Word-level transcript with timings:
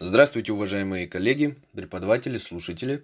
Здравствуйте, 0.00 0.52
уважаемые 0.52 1.08
коллеги, 1.08 1.56
преподаватели, 1.74 2.38
слушатели. 2.38 3.02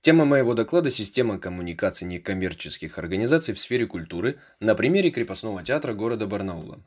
Тема 0.00 0.24
моего 0.24 0.54
доклада– 0.54 0.90
система 0.90 1.38
коммуникаций 1.38 2.06
некоммерческих 2.06 2.96
организаций 2.96 3.52
в 3.52 3.60
сфере 3.60 3.86
культуры 3.86 4.38
на 4.60 4.74
примере 4.74 5.10
крепостного 5.10 5.62
театра 5.62 5.92
города 5.92 6.26
Барнаула. 6.26 6.80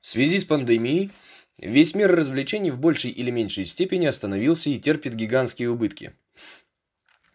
В 0.00 0.06
связи 0.06 0.38
с 0.38 0.46
пандемией 0.46 1.10
весь 1.58 1.94
мир 1.94 2.10
развлечений 2.10 2.70
в 2.70 2.80
большей 2.80 3.10
или 3.10 3.30
меньшей 3.30 3.66
степени 3.66 4.06
остановился 4.06 4.70
и 4.70 4.80
терпит 4.80 5.14
гигантские 5.14 5.68
убытки. 5.68 6.14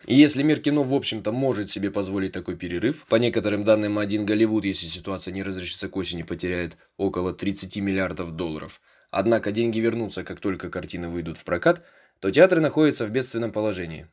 И 0.07 0.15
если 0.15 0.41
мир 0.41 0.61
кино, 0.61 0.81
в 0.81 0.95
общем-то, 0.95 1.31
может 1.31 1.69
себе 1.69 1.91
позволить 1.91 2.31
такой 2.31 2.55
перерыв, 2.55 3.05
по 3.05 3.17
некоторым 3.17 3.63
данным, 3.63 3.99
один 3.99 4.25
Голливуд, 4.25 4.65
если 4.65 4.87
ситуация 4.87 5.31
не 5.31 5.43
разрешится 5.43 5.89
к 5.89 5.95
осени, 5.95 6.23
потеряет 6.23 6.75
около 6.97 7.33
30 7.33 7.77
миллиардов 7.77 8.31
долларов– 8.31 8.81
Однако 9.09 9.51
деньги 9.51 9.79
вернутся, 9.79 10.23
как 10.23 10.39
только 10.39 10.69
картины 10.69 11.07
выйдут 11.07 11.37
в 11.37 11.43
прокат, 11.43 11.83
то 12.19 12.31
театры 12.31 12.59
находятся 12.59 13.05
в 13.05 13.11
бедственном 13.11 13.51
положении. 13.51 14.07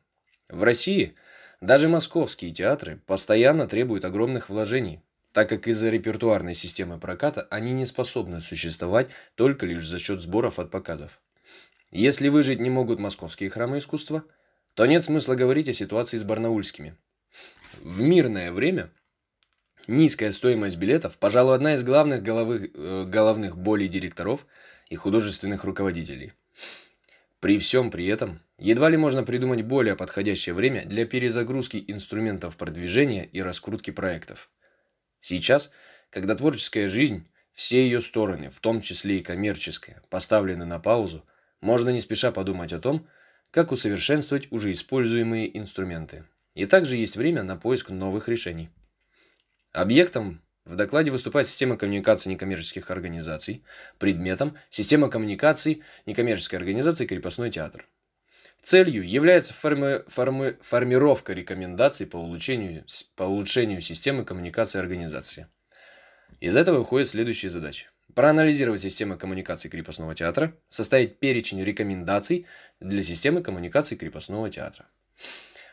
В 0.47 0.63
России 0.63 1.15
даже 1.59 1.89
московские 1.89 2.51
театры 2.51 3.01
постоянно 3.05 3.67
требуют 3.67 4.05
огромных 4.05 4.49
вложений, 4.49 5.01
так 5.31 5.49
как 5.49 5.67
из-за 5.67 5.89
репертуарной 5.89 6.55
системы 6.55 6.97
проката 6.97 7.47
они 7.49 7.73
не 7.73 7.85
способны 7.85 8.41
существовать 8.41 9.07
только 9.35 9.65
лишь 9.65 9.87
за 9.87 9.99
счет 9.99 10.21
сборов 10.21 10.59
от 10.59 10.71
показов. 10.71 11.19
Если 11.91 12.29
выжить 12.29 12.59
не 12.59 12.69
могут 12.69 12.99
московские 12.99 13.49
храмы 13.49 13.79
искусства, 13.79 14.23
то 14.75 14.85
нет 14.85 15.03
смысла 15.03 15.35
говорить 15.35 15.69
о 15.69 15.73
ситуации 15.73 16.17
с 16.17 16.23
барнаульскими. 16.23 16.95
В 17.81 18.01
мирное 18.01 18.51
время 18.51 18.91
низкая 19.87 20.31
стоимость 20.31 20.77
билетов, 20.77 21.17
пожалуй, 21.17 21.55
одна 21.55 21.73
из 21.73 21.83
главных 21.83 22.23
головых, 22.23 22.69
э, 22.73 23.05
головных 23.05 23.57
болей 23.57 23.89
директоров– 23.89 24.45
и 24.89 24.95
художественных 24.95 25.63
руководителей. 25.63 26.33
При 27.39 27.59
всем 27.59 27.91
при 27.91 28.07
этом, 28.07 28.41
едва 28.57 28.89
ли 28.89 28.97
можно 28.97 29.23
придумать 29.23 29.61
более 29.61 29.95
подходящее 29.95 30.55
время 30.55 30.85
для 30.85 31.05
перезагрузки 31.05 31.83
инструментов 31.87 32.57
продвижения 32.57 33.25
и 33.25 33.41
раскрутки 33.41 33.91
проектов. 33.91 34.49
Сейчас, 35.19 35.71
когда 36.09 36.35
творческая 36.35 36.89
жизнь, 36.89 37.27
все 37.51 37.83
ее 37.83 38.01
стороны, 38.01 38.49
в 38.49 38.59
том 38.59 38.81
числе 38.81 39.19
и 39.19 39.23
коммерческая, 39.23 40.01
поставлены 40.09 40.65
на 40.65 40.79
паузу, 40.79 41.25
можно 41.61 41.89
не 41.89 41.99
спеша 41.99 42.31
подумать 42.31 42.73
о 42.73 42.79
том, 42.79 43.07
как 43.51 43.71
усовершенствовать 43.71 44.51
уже 44.51 44.71
используемые 44.71 45.57
инструменты. 45.57 46.25
И 46.53 46.65
также 46.65 46.95
есть 46.95 47.15
время 47.15 47.43
на 47.43 47.57
поиск 47.57 47.89
новых 47.89 48.27
решений. 48.27 48.69
Объектом 49.71 50.41
в 50.65 50.75
докладе 50.75 51.11
выступает 51.11 51.47
система 51.47 51.77
коммуникации 51.77 52.31
некоммерческих 52.31 52.89
организаций, 52.89 53.63
предметом– 53.99 54.57
система 54.69 55.09
коммуникаций 55.09 55.83
некоммерческой 56.05 56.59
организации 56.59 57.05
«Крепостной 57.05 57.51
театр». 57.51 57.87
Целью 58.61 59.07
является 59.07 59.53
форми 59.53 60.03
форми 60.07 60.57
формировка 60.61 61.33
рекомендаций 61.33 62.07
по 62.07 62.17
улучшению, 62.17 62.83
по 63.15 63.23
улучшению 63.23 63.79
системы 63.81 64.25
коммуникации 64.25 64.79
организации. 64.79 65.47
Из 66.39 66.57
этого 66.57 66.79
выходят 66.79 67.07
следующие 67.07 67.51
задачи. 67.51 67.87
Проанализировать 68.15 68.81
систему 68.81 69.19
коммуникации 69.19 69.69
крепостного 69.69 70.15
театра, 70.15 70.55
составить 70.67 71.19
перечень 71.19 71.63
рекомендаций 71.63 72.47
для 72.79 73.03
системы 73.03 73.43
коммуникации 73.43 73.95
крепостного 73.95 74.49
театра. 74.49 74.87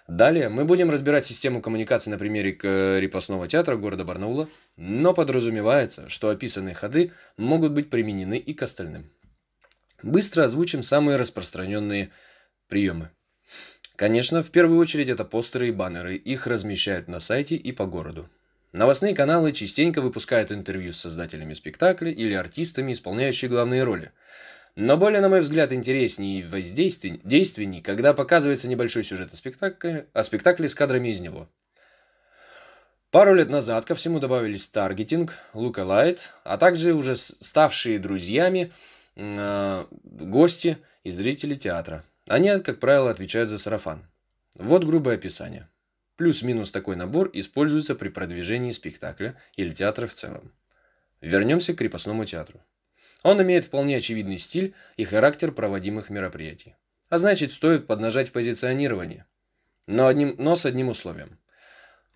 Далее 0.09 0.49
мы 0.49 0.65
будем 0.65 0.91
разбирать 0.91 1.25
систему 1.25 1.63
коммуникации 1.63 2.11
на 2.11 2.19
примере 2.19 2.53
крепостного 2.53 3.47
театра 3.47 3.77
города 3.77 4.05
Барнаула, 4.05 4.49
но 4.77 5.15
подразумевается, 5.15 6.09
что 6.09 6.29
описанные 6.29 6.75
ходы 6.75 7.13
могут 7.37 7.73
быть 7.73 7.89
применены 7.89 8.37
и 8.37 8.53
к 8.53 8.63
остальным. 8.63 9.11
Быстро 10.03 10.45
озвучим 10.45 10.83
самые 10.83 11.17
распространенные 11.17 12.11
приемы. 12.69 13.11
Конечно, 13.95 14.43
в 14.43 14.51
первую 14.51 14.81
очередь 14.81 15.09
это 15.09 15.25
постеры 15.25 15.69
и 15.69 15.71
баннеры, 15.71 16.17
их 16.17 16.49
размещают 16.49 17.07
на 17.07 17.21
сайте 17.21 17.55
и 17.55 17.71
по 17.71 17.87
городу. 17.87 18.29
Новостные 18.73 19.15
каналы 19.15 19.53
частенько 19.53 20.01
выпускают 20.01 20.51
интервью 20.51 20.93
с 20.93 20.99
создателями 20.99 21.55
спектакля 21.55 22.11
или 22.11 22.33
артистами, 22.33 22.93
исполняющими 22.93 23.51
главные 23.51 23.85
роли. 23.85 24.11
Но 24.75 24.97
более, 24.97 25.21
на 25.21 25.29
мой 25.29 25.41
взгляд, 25.41 25.73
интереснее 25.73 26.41
и 26.41 26.43
воздейственней, 26.43 27.83
когда 27.83 28.15
показывается 28.15 28.69
небольшой 28.69 29.05
сюжет 29.05 29.33
о 29.33 29.37
спектакле, 29.37 30.07
о 30.15 30.23
спектакле 30.23 30.69
с 30.69 30.75
кадрами 30.75 31.09
из 31.09 31.21
него. 31.21 31.49
Пару 33.11 33.35
лет 33.35 33.51
назад 33.51 33.85
ко 33.85 33.95
всему 33.95 34.19
добавились 34.21 34.71
таргетинг, 34.71 35.35
лукалайт, 35.53 36.31
а 36.45 36.57
также 36.57 36.95
уже 36.95 37.19
ставшие 37.19 37.99
друзьями 37.99 38.73
э, 39.17 39.85
гости 39.93 40.79
и 41.05 41.11
зрители 41.11 41.55
театра. 41.55 42.05
Они, 42.27 42.49
как 42.61 42.81
правило, 42.81 43.11
отвечают 43.11 43.51
за 43.51 43.59
сарафан. 43.59 44.09
Вот 44.55 44.85
грубое 44.85 45.17
описание. 45.17 45.69
Плюс-минус 46.17 46.71
такой 46.71 46.97
набор 46.97 47.29
используется 47.35 47.95
при 47.95 48.09
продвижении 48.09 48.73
спектакля 48.73 49.37
или 49.57 49.71
театра 49.71 50.07
в 50.07 50.15
целом. 50.15 50.51
Вернемся 51.21 51.75
к 51.75 51.79
крепостному 51.79 52.25
театру. 52.25 52.63
Он 53.23 53.41
имеет 53.43 53.67
вполне 53.67 53.97
очевидный 53.97 54.39
стиль 54.39 54.75
и 54.97 55.05
характер 55.05 55.53
проводимых 55.53 56.11
мероприятий. 56.11 56.77
А 57.09 57.19
значит, 57.19 57.53
стоит 57.53 57.87
поднажать 57.87 58.33
позиционирование. 58.33 59.27
Но, 59.87 60.07
одним, 60.07 60.35
но 60.39 60.57
с 60.57 60.67
одним 60.67 60.89
условием. 60.89 61.39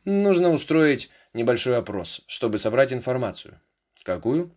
Нужно 0.05 0.50
устроить 0.50 1.11
небольшой 1.33 1.77
опрос, 1.77 2.22
чтобы 2.27 2.59
собрать 2.59 2.93
информацию. 2.93 3.61
Какую? 4.03 4.56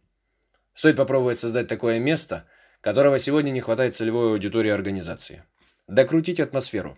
Стоит 0.74 0.96
попробовать 0.96 1.40
создать 1.40 1.68
такое 1.68 2.00
место, 2.00 2.46
которого 2.82 3.20
сегодня 3.20 3.52
не 3.52 3.62
хватает 3.62 3.96
целевой 3.96 4.32
аудитории 4.32 4.72
организации. 4.72 5.44
Докрутить 5.88 6.40
атмосферу. 6.40 6.98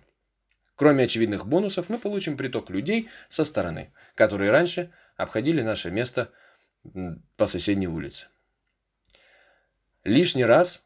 Кроме 0.75 1.05
очевидных 1.05 1.45
бонусов, 1.45 1.89
мы 1.89 1.97
получим 1.97 2.37
приток 2.37 2.69
людей 2.69 3.09
со 3.29 3.45
стороны, 3.45 3.93
которые 4.15 4.51
раньше 4.51 4.91
обходили 5.15 5.61
наше 5.61 5.91
место 5.91 6.29
по 7.37 7.47
соседней 7.47 7.87
улице. 7.87 8.27
Лишний 10.03 10.45
раз 10.45 10.83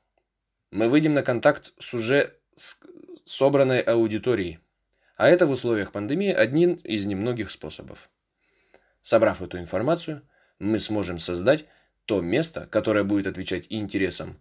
мы 0.72 0.90
выйдем 0.90 1.14
на 1.14 1.24
контакт 1.24 1.74
с 1.80 1.94
уже 1.94 2.34
собранной 3.24 3.80
аудиторией. 3.80 4.60
А 5.16 5.30
это 5.30 5.48
в 5.48 5.52
условиях 5.52 5.94
пандемии 5.94 6.34
один 6.34 6.74
из 6.74 7.06
немногих 7.06 7.50
способов. 7.50 8.10
Собрав 9.02 9.42
эту 9.42 9.58
информацию, 9.58 10.22
мы 10.60 10.80
сможем 10.82 11.20
создать 11.20 11.66
то 12.06 12.20
место, 12.20 12.68
которое 12.70 13.06
будет 13.06 13.28
отвечать 13.28 13.68
интересам 13.70 14.38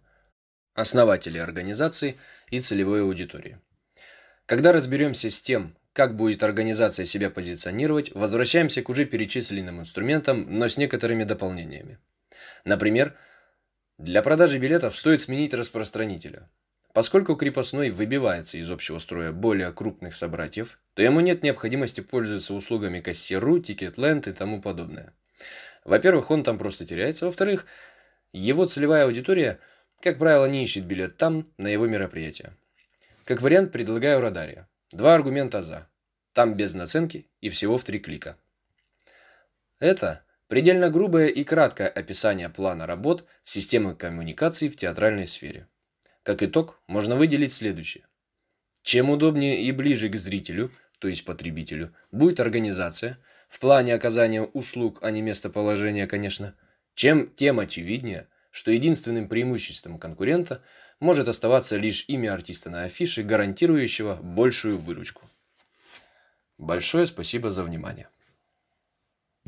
основателей 0.73 1.39
организации 1.39 2.19
и 2.49 2.59
целевой 2.59 3.01
аудитории. 3.01 3.59
Когда 4.45 4.73
разберемся 4.73 5.29
с 5.29 5.39
тем, 5.41 5.77
как 5.93 6.17
будет 6.17 6.43
организация 6.43 7.05
себя 7.05 7.29
позиционировать, 7.29 8.13
возвращаемся 8.13 8.83
к 8.83 8.89
уже 8.89 9.05
перечисленным 9.05 9.79
инструментам, 9.79 10.45
но 10.59 10.67
с 10.67 10.75
некоторыми 10.75 11.23
дополнениями. 11.23 11.97
Например, 12.65 13.15
для 13.97 14.21
продажи 14.21 14.57
билетов 14.57 14.97
стоит 14.97 15.21
сменить 15.21 15.53
распространителя. 15.53 16.49
Поскольку 16.93 17.35
крепостной 17.35 17.89
выбивается 17.91 18.57
из 18.57 18.69
общего 18.69 18.99
строя 18.99 19.31
более 19.31 19.71
крупных 19.71 20.15
собратьев, 20.15 20.79
то 20.95 21.01
ему 21.01 21.21
нет 21.21 21.43
необходимости 21.43 22.01
пользоваться 22.01 22.53
услугами 22.53 22.99
кассиру, 22.99 23.59
тикетленд 23.59 24.27
и 24.27 24.33
тому 24.33 24.61
подобное. 24.61 25.13
Во-первых, 25.85 26.29
он 26.29 26.43
там 26.43 26.57
просто 26.57 26.85
теряется. 26.85 27.25
Во-вторых, 27.25 27.65
его 28.33 28.65
целевая 28.65 29.05
аудитория, 29.05 29.59
как 30.01 30.17
правило, 30.17 30.45
не 30.45 30.63
ищет 30.63 30.85
билет 30.85 31.15
там, 31.15 31.49
на 31.57 31.67
его 31.67 31.87
мероприятие. 31.87 32.57
Как 33.23 33.41
вариант, 33.41 33.71
предлагаю 33.71 34.19
Радария. 34.19 34.67
Два 34.91 35.15
аргумента 35.15 35.61
«за». 35.61 35.87
Там 36.33 36.55
без 36.55 36.73
наценки 36.73 37.29
и 37.39 37.49
всего 37.49 37.77
в 37.77 37.85
три 37.85 37.99
клика. 37.99 38.37
Это 39.79 40.24
Предельно 40.47 40.91
грубое 40.91 41.27
и 41.27 41.43
краткое 41.43 41.87
описание 41.87 42.49
плана 42.49 42.85
работ 42.85 43.25
в 43.43 43.49
системе 43.49 43.95
коммуникаций 43.95 44.69
в 44.69 44.77
театральной 44.77 45.25
сфере. 45.25 45.67
Как 46.21 46.43
итог, 46.43 46.79
можно 46.87 47.15
выделить 47.15 47.51
следующее. 47.51 48.05
Чем 48.83 49.09
удобнее 49.09 49.61
и 49.61 49.71
ближе 49.71 50.09
к 50.09 50.15
зрителю, 50.15 50.71
то 50.99 51.07
есть 51.07 51.25
потребителю, 51.25 51.95
будет 52.11 52.39
организация, 52.39 53.17
в 53.49 53.59
плане 53.59 53.95
оказания 53.95 54.43
услуг, 54.43 54.99
а 55.01 55.09
не 55.09 55.23
местоположения, 55.23 56.05
конечно, 56.05 56.55
чем 56.93 57.33
тем 57.35 57.59
очевиднее, 57.59 58.27
что 58.51 58.71
единственным 58.71 59.27
преимуществом 59.27 59.97
конкурента 59.97 60.61
может 60.99 61.27
оставаться 61.27 61.75
лишь 61.75 62.05
имя 62.07 62.33
артиста 62.33 62.69
на 62.69 62.83
афише, 62.83 63.23
гарантирующего 63.23 64.15
большую 64.21 64.77
выручку. 64.77 65.29
Большое 66.57 67.07
спасибо 67.07 67.49
за 67.49 67.63
внимание. 67.63 68.07